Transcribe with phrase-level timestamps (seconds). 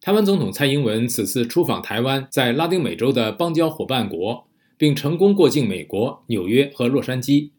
[0.00, 7.50] 台湾总统蔡英文此次出访台湾，在拉丁美洲的邦交伙伴国，并成功过境美国纽约和洛杉矶。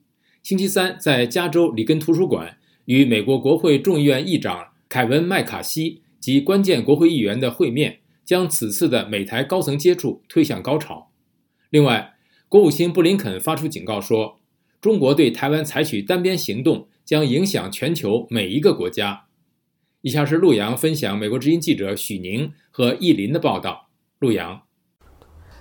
[0.41, 11.11] 星期三，在加州里根图书馆与美国国会众议院议长凯文·麦卡锡及关键国会议员的会面，将此次的美台高层接触推向高潮。
[11.69, 12.15] 另外，
[12.49, 14.39] 国务卿布林肯发出警告说，
[14.81, 19.25] 中国对台湾采取单边行动将影响全球每一个国家。
[20.03, 23.87] 以下是陆洋分享美国之音记者许宁和易林的报道。
[24.17, 24.59] 陆洋，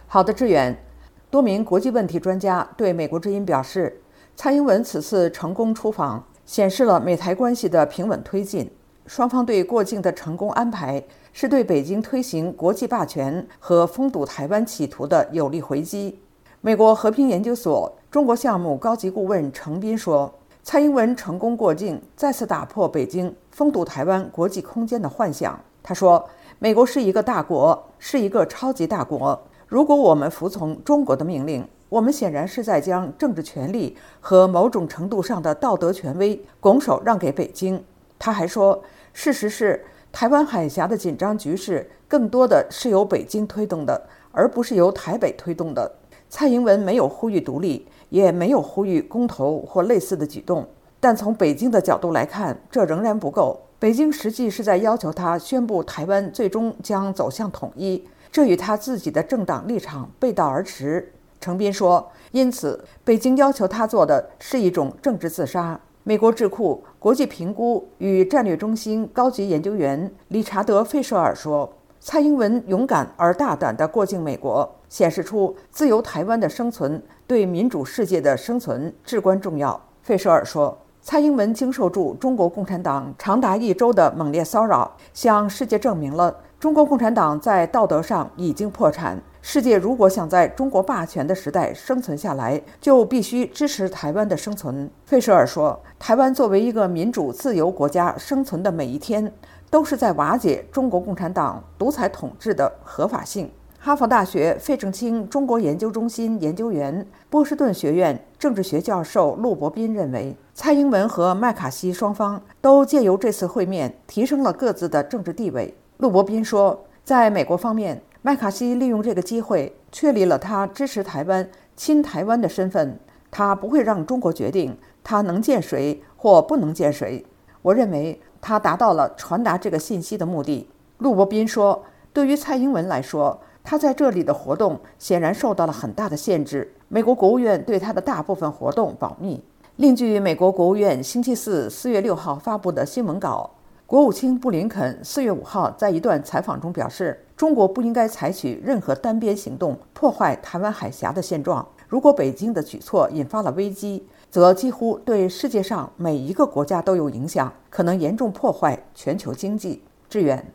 [0.06, 0.82] 好的，志远。
[1.30, 4.00] 多名国际问题专家对美国之音表示，
[4.34, 8.70] 蔡英文此次成功出访，显示了美台关系的平稳推进。
[9.04, 16.18] 双方对过境的成功安排，是对北京推行国际霸权和封堵台湾企图的有力回击。
[16.62, 20.39] 美国和平研究所中国项目高级顾问程斌说。
[20.62, 25.58] 蔡英文成功过境，再次打破北京封堵台湾国际空间的幻想。
[25.82, 26.28] 他说
[26.60, 29.40] ：“美国是一个大国，是一个超级大国。
[29.66, 37.82] 如果我们服从中国的命令，我们显然是在将政治权力和某种程度上的道德权威拱手让给北京。”
[38.18, 38.82] 他还说
[39.14, 45.90] ：“事实是，台湾海峡的紧张局势更多的是由北京推动的，而不是由台北推动的。”
[46.30, 47.86] 蔡英文没有呼吁独立。
[48.10, 50.66] 也没有呼吁公投或类似的举动，
[50.98, 53.60] 但从北京的角度来看，这仍然不够。
[53.78, 61.12] 北京实际是在要求他宣布台湾最终将走向统一，这与他自己的政党立场背道而驰。
[61.40, 80.76] 程斌说：“因此，北京要求他做的是一种政治自杀。”美国智库国际评估与战略中心高级研究员理查德·费舍尔说：“蔡英文勇敢而大胆地过境美国，显示出自由台湾的生存。”对民主世界的生存至关重要，费舍尔说。
[81.00, 89.22] 蔡英文经受住中国共产党长达一周的猛烈骚扰，向世界证明了中国共产党在道德上已经破产。
[89.42, 94.90] 世界如果想在中国霸权的时代生存下来，就必须支持台湾的生存。
[95.06, 99.32] 费舍尔说，台湾作为一个民主自由国家生存的每一天，
[99.70, 103.50] 都是在瓦解中国共产党独裁统治的合法性。
[103.82, 115.74] 哈佛大学费正清中国研究中心研究员、波士顿学院政治学教授陆伯斌认为，蔡英文和麦卡锡双方都借由这次会面提升了各自的政治地位。
[115.96, 122.98] 陆伯斌说，在美国方面，麦卡锡利用这个机会确立了他支持台湾、亲台湾的身份，
[123.30, 127.24] 他不会让中国决定他能见谁或不能见谁。
[127.62, 130.68] 我认为他达到了传达这个信息的目的。
[130.98, 131.82] 陆伯斌说，
[132.12, 136.74] 对于蔡英文来说，他在这里的活动显然受到了很大的限制。
[136.88, 139.42] 美国国务院对他的大部分活动保密。
[139.76, 143.50] 另据美国国务院星期四四月六号发布的新闻稿，
[143.90, 151.68] 国务卿布林肯四月五号在一段采访中表示，中国不应该采取任何单边行动破坏台湾海峡的现状。
[151.88, 159.82] 如果北京的举措引发了危机，则几乎对世界上每一个国家都有影响，可能严重破坏全球经济。
[160.08, 160.52] 志远。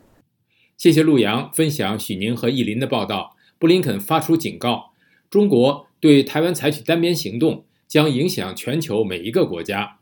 [0.78, 3.36] 谢谢陆洋分享许宁和易林的报道。
[3.58, 4.92] 布林肯发出警告：
[5.28, 9.98] 中国对台湾采取单边行动将影响全球每一个国家。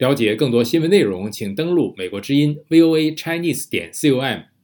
[0.00, 4.59] 了解更多新闻内容，请登录美国之音 VOA Chinese 点 com。